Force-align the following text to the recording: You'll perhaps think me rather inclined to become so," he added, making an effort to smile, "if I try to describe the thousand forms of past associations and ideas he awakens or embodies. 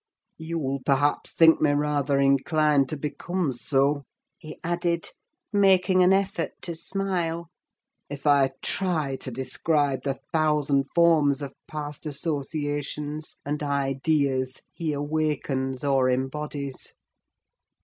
You'll 0.39 0.79
perhaps 0.83 1.31
think 1.31 1.61
me 1.61 1.73
rather 1.73 2.17
inclined 2.19 2.89
to 2.89 2.97
become 2.97 3.53
so," 3.53 4.05
he 4.39 4.57
added, 4.63 5.09
making 5.53 6.01
an 6.01 6.11
effort 6.11 6.53
to 6.63 6.73
smile, 6.73 7.51
"if 8.09 8.25
I 8.25 8.49
try 8.63 9.15
to 9.17 9.29
describe 9.29 10.01
the 10.01 10.19
thousand 10.33 10.85
forms 10.95 11.43
of 11.43 11.53
past 11.67 12.07
associations 12.07 13.37
and 13.45 13.61
ideas 13.61 14.63
he 14.73 14.91
awakens 14.91 15.83
or 15.83 16.09
embodies. 16.09 16.95